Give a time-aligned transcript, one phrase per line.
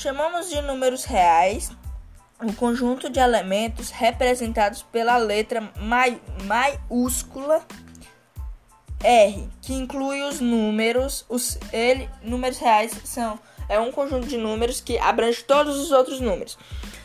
[0.00, 1.70] Chamamos de números reais
[2.42, 5.70] o conjunto de elementos representados pela letra
[6.46, 7.62] maiúscula
[9.04, 14.80] R, que inclui os números, os ele, números reais são é um conjunto de números
[14.80, 16.56] que abrange todos os outros números.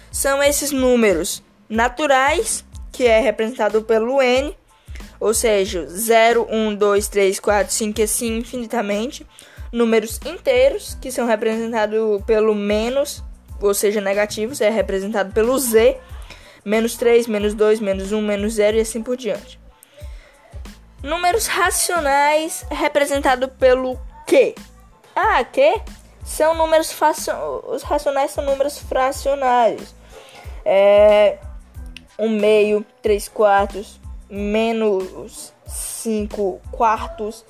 [0.09, 4.57] São esses números naturais, que é representado pelo N,
[5.19, 9.27] ou seja, 0, 1, 2, 3, 4, 5 e assim infinitamente.
[9.71, 13.23] Números inteiros, que são representados pelo menos,
[13.61, 15.97] ou seja, negativos, é representado pelo Z,
[16.63, 19.59] menos 3, menos 2, menos 1, menos 0 e assim por diante.
[21.03, 24.55] Números racionais, representado pelo Q.
[25.15, 25.81] Ah, Q
[26.25, 26.91] são números
[27.67, 29.93] os racionais são números fracionários.
[30.65, 31.37] É,
[32.17, 37.45] um meio, três quartos, menos cinco quartos.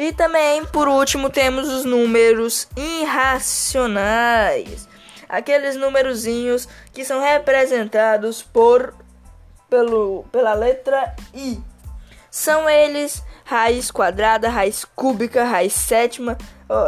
[0.00, 4.88] E também, por último, temos os números irracionais.
[5.28, 8.94] Aqueles numerozinhos que são representados por
[9.68, 11.60] pelo, pela letra I.
[12.30, 16.38] São eles raiz quadrada, raiz cúbica, raiz sétima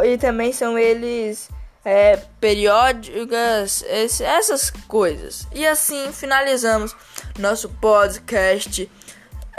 [0.05, 1.49] e também são eles
[1.83, 5.45] é, periódicas, esse, essas coisas.
[5.53, 6.95] E assim finalizamos
[7.37, 8.89] nosso podcast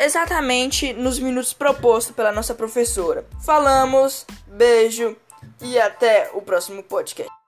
[0.05, 3.27] exatamente nos minutos propostos pela nossa professora.
[3.45, 5.17] Falamos, beijo
[5.61, 7.42] e até o próximo podcast.